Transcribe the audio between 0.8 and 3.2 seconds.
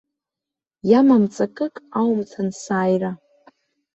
Иамам ҵакык аумҭан сааира.